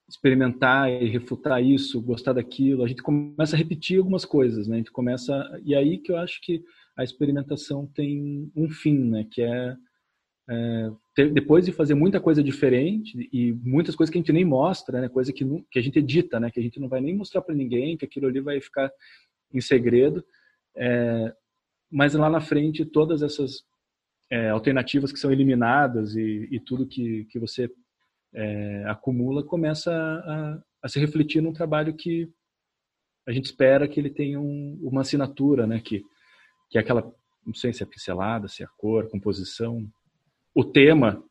[0.09, 4.75] experimentar e refutar isso, gostar daquilo, a gente começa a repetir algumas coisas, né?
[4.75, 6.63] A gente começa e aí que eu acho que
[6.95, 9.27] a experimentação tem um fim, né?
[9.29, 9.75] Que é,
[10.49, 14.45] é ter, depois de fazer muita coisa diferente e muitas coisas que a gente nem
[14.45, 15.09] mostra, né?
[15.09, 16.49] Coisa que, não, que a gente edita, né?
[16.49, 18.91] Que a gente não vai nem mostrar para ninguém, que aquilo ali vai ficar
[19.53, 20.23] em segredo.
[20.75, 21.33] É,
[21.91, 23.63] mas lá na frente todas essas
[24.29, 27.69] é, alternativas que são eliminadas e, e tudo que, que você
[28.33, 32.29] é, acumula começa a, a, se refletir num trabalho que
[33.27, 35.79] a gente espera que ele tenha um, uma assinatura, né?
[35.79, 36.03] Que,
[36.69, 37.13] que é aquela,
[37.45, 39.87] não sei se é pincelada, se é a cor, composição,
[40.53, 41.23] o tema.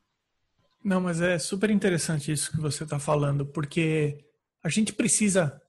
[0.83, 4.23] Não, mas é super interessante isso que você está falando, porque
[4.63, 5.61] a gente precisa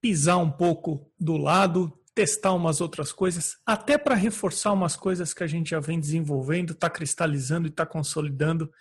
[0.00, 5.42] pisar um pouco do lado, testar umas outras coisas, até para reforçar umas coisas que
[5.42, 8.72] a gente já vem desenvolvendo, está cristalizando e está consolidando.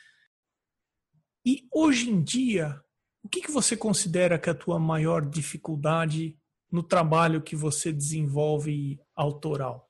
[1.45, 2.81] E hoje em dia,
[3.23, 6.37] o que, que você considera que é a tua maior dificuldade
[6.75, 9.89] no trabalho que você desenvolve autoral?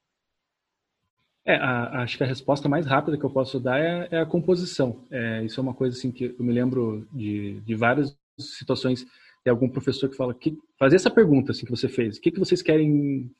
[1.43, 4.25] É, a, acho que a resposta mais rápida que eu posso dar é, é a
[4.25, 5.03] composição.
[5.09, 9.03] É, isso é uma coisa assim que eu me lembro de, de várias situações.
[9.43, 12.17] Tem algum professor que fala que fazer essa pergunta assim que você fez.
[12.17, 13.31] O que, que vocês querem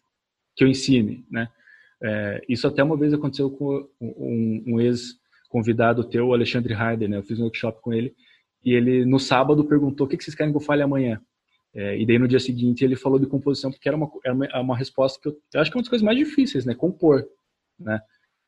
[0.56, 1.48] que eu ensine, né?
[2.02, 7.18] É, isso até uma vez aconteceu com um, um ex convidado teu, Alexandre Heider, né?
[7.18, 8.16] Eu fiz um workshop com ele
[8.64, 11.22] e ele no sábado perguntou o que vocês querem que eu fale amanhã.
[11.76, 14.46] É, e daí no dia seguinte ele falou de composição porque era uma, era uma,
[14.46, 16.74] é uma resposta que eu, eu, acho que é uma das coisas mais difíceis, né?
[16.74, 17.28] Compor,
[17.78, 18.00] né?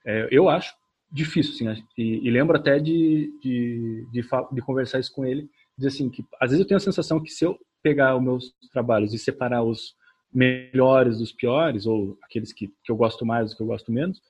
[0.05, 0.73] É, eu acho
[1.11, 5.89] difícil, assim, e, e lembro até de, de, de, de, conversar isso com ele, dizer
[5.89, 9.13] assim, que às vezes eu tenho a sensação que se eu pegar os meus trabalhos
[9.13, 9.95] e separar os
[10.33, 14.21] melhores dos piores, ou aqueles que, que eu gosto mais, os que eu gosto menos,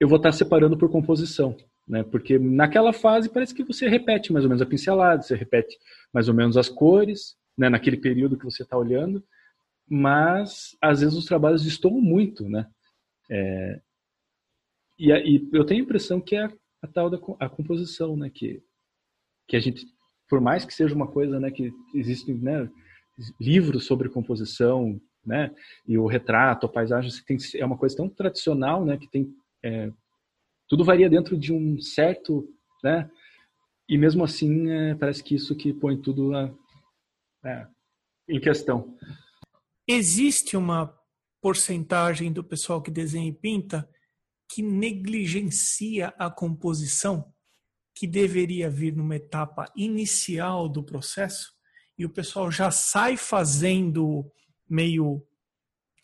[0.00, 1.56] eu vou estar separando por composição
[1.86, 2.02] né?
[2.02, 5.76] Porque naquela fase parece que você repete mais ou menos a pincelada, você repete
[6.12, 7.68] mais ou menos as cores, né?
[7.68, 9.22] Naquele período que você está olhando,
[9.88, 12.66] mas às vezes os trabalhos estão muito, né?
[13.30, 13.80] É,
[14.98, 18.30] e, e, eu tenho a impressão que é a, a tal da a composição, né?
[18.30, 18.62] Que
[19.48, 19.86] que a gente,
[20.28, 21.50] por mais que seja uma coisa, né?
[21.50, 22.70] Que existem, né?
[23.40, 25.54] Livros sobre composição, né?
[25.86, 28.96] E o retrato, a paisagem, tem, é uma coisa tão tradicional, né?
[28.96, 29.92] Que tem é,
[30.68, 32.48] tudo varia dentro de um certo,
[32.82, 33.10] né?
[33.88, 36.30] E mesmo assim, é, parece que isso que põe tudo
[37.44, 37.66] é,
[38.28, 38.96] em questão.
[39.86, 40.96] Existe uma
[41.40, 43.88] porcentagem do pessoal que desenha e pinta
[44.48, 47.32] que negligencia a composição
[47.94, 51.52] que deveria vir numa etapa inicial do processo
[51.98, 54.30] e o pessoal já sai fazendo
[54.68, 55.26] meio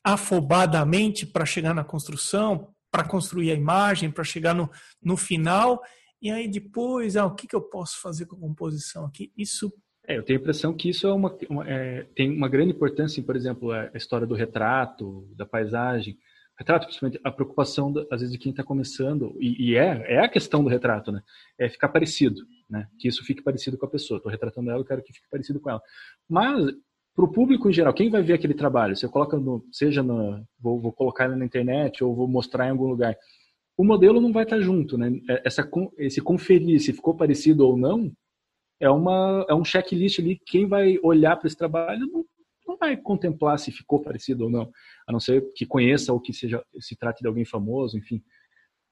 [0.04, 4.70] afobadamente para chegar na construção, para construir a imagem, para chegar no,
[5.02, 5.82] no final,
[6.20, 9.32] e aí depois, ah, o que, que eu posso fazer com a composição aqui?
[9.36, 9.72] Isso.
[10.08, 13.22] É, eu tenho a impressão que isso é uma, uma é, tem uma grande importância,
[13.22, 16.16] por exemplo, a história do retrato, da paisagem.
[16.58, 20.28] Retrato, principalmente, a preocupação, às vezes, de quem está começando, e, e, é, é a
[20.28, 21.22] questão do retrato, né?
[21.58, 22.88] É ficar parecido, né?
[22.98, 24.16] Que isso fique parecido com a pessoa.
[24.16, 25.82] Estou retratando ela, eu quero que fique parecido com ela.
[26.28, 26.72] Mas
[27.14, 28.96] para o público em geral, quem vai ver aquele trabalho?
[28.96, 32.86] Você coloca no, seja no, vou, vou colocar na internet ou vou mostrar em algum
[32.86, 33.14] lugar.
[33.76, 35.12] O modelo não vai estar junto, né?
[35.28, 35.68] É, essa,
[35.98, 38.10] esse conferir se ficou parecido ou não
[38.80, 40.40] é uma é um checklist ali.
[40.46, 42.24] Quem vai olhar para esse trabalho não,
[42.66, 44.70] não vai contemplar se ficou parecido ou não,
[45.06, 48.22] a não ser que conheça ou que seja se trate de alguém famoso, enfim.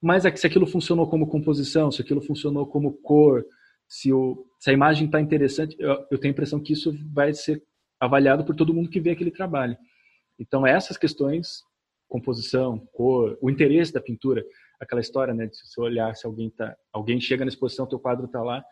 [0.01, 3.45] Mas é que se aquilo funcionou como composição, se aquilo funcionou como cor,
[3.89, 7.33] se, o, se a imagem está interessante, eu, eu tenho a impressão que isso vai
[7.33, 7.63] ser
[7.99, 9.77] avaliado por todo mundo que vê aquele trabalho.
[10.39, 11.63] Então, essas questões,
[12.09, 14.45] composição, cor, o interesse da pintura,
[14.79, 15.47] aquela história, né?
[15.47, 18.63] De se olhar se alguém tá, alguém chega na exposição, teu quadro está lá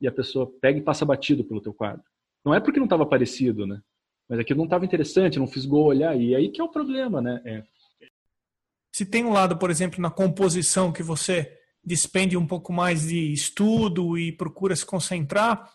[0.00, 2.04] e a pessoa pega e passa batido pelo teu quadro.
[2.44, 3.80] Não é porque não estava parecido, né?
[4.28, 7.40] Mas aquilo não estava interessante, não fisgou olhar e aí que é o problema, né?
[7.44, 7.62] É.
[8.92, 13.32] Se tem um lado, por exemplo, na composição que você despende um pouco mais de
[13.32, 15.70] estudo e procura se concentrar,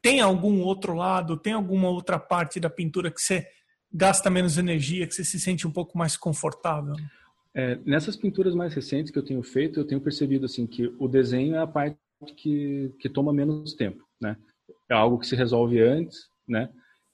[0.00, 3.46] tem algum outro lado, tem alguma outra parte da pintura que você
[3.92, 6.94] gasta menos energia, que você se sente um pouco mais confortável?
[7.54, 11.06] É, nessas pinturas mais recentes que eu tenho feito, eu tenho percebido assim que o
[11.06, 11.96] desenho é a parte
[12.36, 14.36] que, que toma menos tempo, né?
[14.88, 16.70] É algo que se resolve antes, né?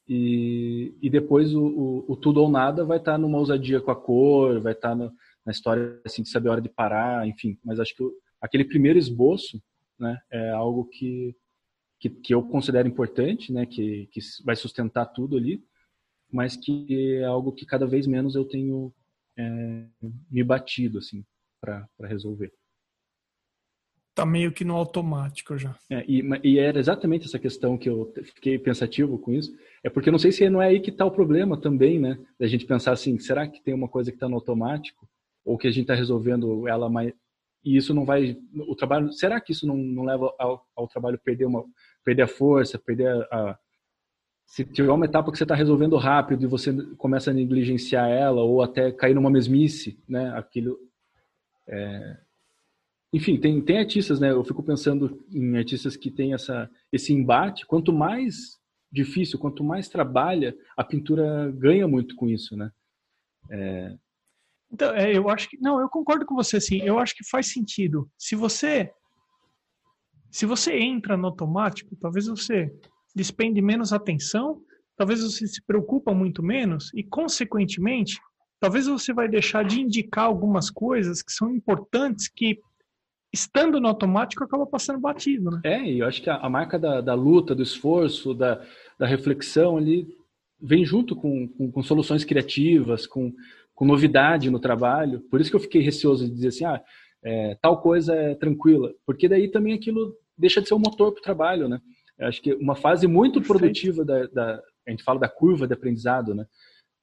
[0.08, 3.90] E, e depois o, o, o tudo ou nada vai estar tá numa ousadia com
[3.90, 5.12] a cor, vai estar tá
[5.44, 7.58] na história assim de saber a hora de parar, enfim.
[7.64, 8.04] Mas acho que
[8.40, 9.62] aquele primeiro esboço,
[9.98, 11.36] né, é algo que,
[11.98, 15.62] que, que eu considero importante, né, que, que vai sustentar tudo ali,
[16.32, 18.92] mas que é algo que cada vez menos eu tenho
[19.36, 19.86] é,
[20.30, 21.24] me batido assim
[21.60, 22.52] para resolver.
[24.20, 25.74] Tá meio que no automático já.
[25.88, 29.50] É, e, e, era exatamente essa questão que eu fiquei pensativo com isso.
[29.82, 32.18] É porque não sei se não é aí que está o problema também, né?
[32.38, 35.08] Da gente pensar assim, será que tem uma coisa que está no automático
[35.44, 37.12] ou que a gente está resolvendo ela mais
[37.64, 41.20] e isso não vai o trabalho será que isso não, não leva ao, ao trabalho
[41.22, 41.62] perder uma
[42.02, 43.58] perder a força perder a, a
[44.50, 48.42] se tiver uma etapa que você está resolvendo rápido e você começa a negligenciar ela
[48.42, 50.36] ou até cair numa mesmice, né?
[50.36, 50.76] Aquilo,
[51.68, 52.18] é...
[53.12, 54.30] enfim, tem, tem artistas, né?
[54.30, 57.66] Eu fico pensando em artistas que têm essa, esse embate.
[57.66, 58.58] Quanto mais
[58.92, 62.70] difícil, quanto mais trabalha, a pintura ganha muito com isso, né?
[63.50, 63.96] É...
[64.72, 66.80] Então, é, eu acho que não, eu concordo com você, sim.
[66.82, 68.08] Eu acho que faz sentido.
[68.16, 68.92] Se você
[70.30, 72.72] se você entra no automático, talvez você
[73.14, 74.62] despende menos atenção,
[74.96, 78.20] talvez você se preocupa muito menos e, consequentemente,
[78.60, 82.60] talvez você vai deixar de indicar algumas coisas que são importantes que
[83.32, 85.60] estando no automático acaba passando batido, né?
[85.64, 88.60] É, e eu acho que a, a marca da, da, luta, do esforço, da,
[88.98, 90.08] da reflexão ali
[90.60, 93.32] vem junto com, com, com, soluções criativas, com,
[93.74, 95.20] com novidade no trabalho.
[95.30, 96.82] Por isso que eu fiquei receoso de dizer assim, ah,
[97.22, 101.20] é, tal coisa é tranquila, porque daí também aquilo deixa de ser um motor para
[101.20, 101.80] o trabalho, né?
[102.18, 105.74] Eu acho que uma fase muito produtiva da, da, a gente fala da curva de
[105.74, 106.46] aprendizado, né?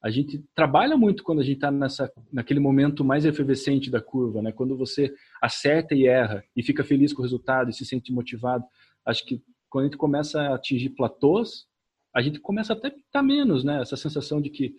[0.02, 1.70] A gente trabalha muito quando a gente está
[2.32, 4.52] naquele momento mais efervescente da curva, né?
[4.52, 8.64] Quando você acerta e erra e fica feliz com o resultado e se sente motivado.
[9.04, 11.66] Acho que quando a gente começa a atingir platôs,
[12.14, 13.82] a gente começa até a pintar menos, né?
[13.82, 14.74] Essa sensação de que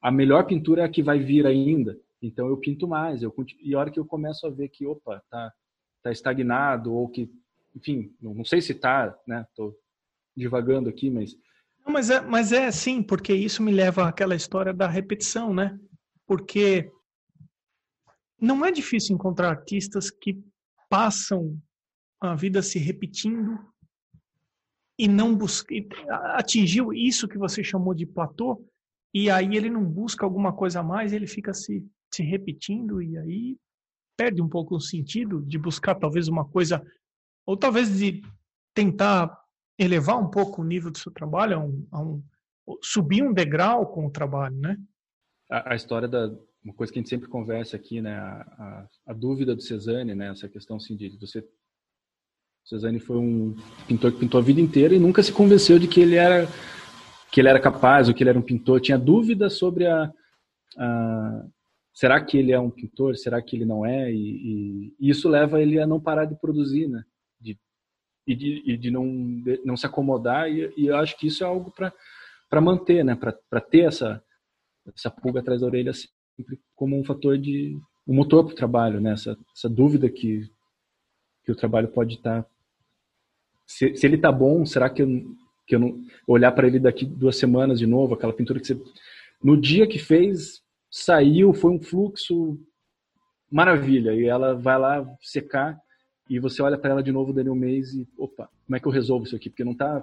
[0.00, 1.98] a melhor pintura é a que vai vir ainda.
[2.22, 5.22] Então eu pinto mais, eu e a hora que eu começo a ver que opa,
[5.30, 5.52] tá
[6.02, 7.30] tá estagnado ou que
[7.74, 9.46] enfim, não sei se tá, né?
[9.54, 9.74] Tô
[10.36, 11.36] divagando aqui, mas
[11.90, 15.78] mas é, mas é sim, porque isso me leva àquela história da repetição, né?
[16.26, 16.90] Porque
[18.40, 20.42] não é difícil encontrar artistas que
[20.88, 21.60] passam
[22.20, 23.58] a vida se repetindo
[24.98, 25.74] e não busca
[26.34, 28.62] atingiu isso que você chamou de platô
[29.14, 33.16] e aí ele não busca alguma coisa a mais, ele fica se se repetindo e
[33.16, 33.56] aí
[34.16, 36.84] perde um pouco o sentido de buscar talvez uma coisa
[37.46, 38.20] ou talvez de
[38.74, 39.39] tentar
[39.80, 42.22] elevar um pouco o nível do seu trabalho, a um, a um,
[42.82, 44.76] subir um degrau com o trabalho, né?
[45.50, 46.30] A, a, história da
[46.62, 48.14] uma coisa que a gente sempre conversa aqui, né?
[48.14, 50.28] A, a, a dúvida do Cezanne, né?
[50.28, 51.42] Essa questão assim de você
[52.64, 53.56] Cezanne foi um
[53.88, 56.46] pintor que pintou a vida inteira e nunca se convenceu de que ele era
[57.32, 58.80] que ele era capaz ou que ele era um pintor.
[58.80, 60.12] Tinha dúvida sobre a,
[60.76, 61.44] a
[61.94, 63.16] será que ele é um pintor?
[63.16, 64.12] Será que ele não é?
[64.12, 67.02] E, e, e isso leva ele a não parar de produzir, né?
[68.30, 69.04] E de, e de não,
[69.42, 73.16] de, não se acomodar, e, e, eu acho que isso é algo para manter, né?
[73.16, 74.22] para ter essa,
[74.94, 77.76] essa pulga atrás da orelha sempre como um fator de.
[78.06, 79.12] um motor para o trabalho, né?
[79.12, 80.48] essa, essa dúvida que,
[81.44, 82.44] que o trabalho pode estar.
[82.44, 82.48] Tá,
[83.66, 85.08] se, se ele está bom, será que eu,
[85.66, 86.00] que eu não.
[86.26, 88.80] olhar para ele daqui duas semanas de novo, aquela pintura que você.
[89.42, 92.56] no dia que fez, saiu, foi um fluxo
[93.50, 95.76] maravilha, e ela vai lá secar
[96.30, 98.86] e você olha para ela de novo dali um mês e, opa, como é que
[98.86, 99.50] eu resolvo isso aqui?
[99.50, 100.02] Porque não está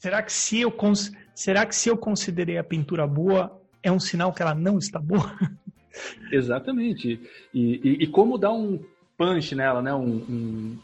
[0.00, 1.12] Será que se eu cons...
[1.34, 4.98] será que se eu considerei a pintura boa é um sinal que ela não está
[4.98, 5.30] boa?
[6.32, 7.20] Exatamente.
[7.52, 8.82] E, e, e como dar um
[9.18, 9.92] punch nela, né?
[9.92, 10.78] Um, um...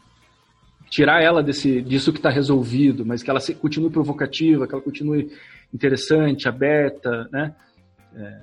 [0.87, 5.31] tirar ela desse disso que está resolvido, mas que ela continue provocativa, que ela continue
[5.73, 7.55] interessante, aberta, né?
[8.13, 8.41] É...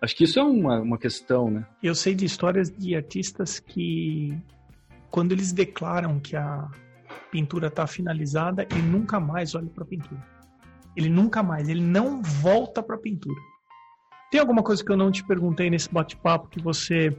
[0.00, 1.66] Acho que isso é uma, uma questão, né?
[1.82, 4.34] Eu sei de histórias de artistas que
[5.10, 6.68] quando eles declaram que a
[7.30, 10.22] pintura está finalizada, ele nunca mais olha para a pintura.
[10.96, 13.40] Ele nunca mais, ele não volta para a pintura.
[14.30, 17.16] Tem alguma coisa que eu não te perguntei nesse bate-papo que você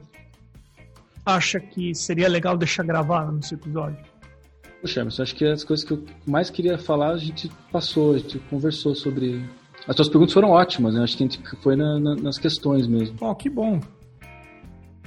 [1.25, 4.03] acha que seria legal deixar gravado nesse episódio?
[4.81, 8.17] Poxa, Emerson, acho que as coisas que eu mais queria falar a gente passou, a
[8.17, 9.43] gente conversou sobre.
[9.87, 11.03] As suas perguntas foram ótimas, né?
[11.03, 13.17] Acho que a gente foi na, na, nas questões mesmo.
[13.21, 13.79] Oh, que bom.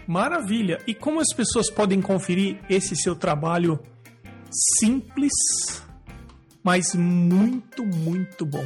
[0.07, 0.79] Maravilha.
[0.87, 3.79] E como as pessoas podem conferir esse seu trabalho
[4.79, 5.33] simples,
[6.63, 8.65] mas muito, muito bom?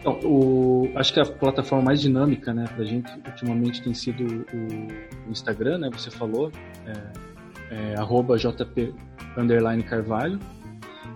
[0.00, 5.28] Então, o, acho que a plataforma mais dinâmica, né, pra gente ultimamente tem sido o,
[5.28, 5.88] o Instagram, né?
[5.92, 6.50] Você falou,
[6.84, 6.92] é,
[7.70, 7.94] é,
[8.36, 8.92] jp
[9.88, 10.40] carvalho.